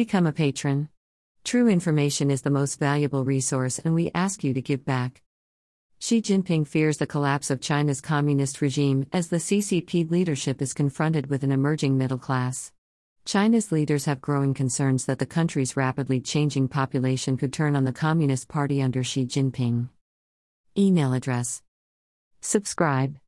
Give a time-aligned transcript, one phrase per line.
[0.00, 0.88] Become a patron.
[1.44, 5.20] True information is the most valuable resource, and we ask you to give back.
[5.98, 11.28] Xi Jinping fears the collapse of China's communist regime as the CCP leadership is confronted
[11.28, 12.72] with an emerging middle class.
[13.26, 17.92] China's leaders have growing concerns that the country's rapidly changing population could turn on the
[17.92, 19.90] Communist Party under Xi Jinping.
[20.78, 21.60] Email address
[22.40, 23.18] Subscribe.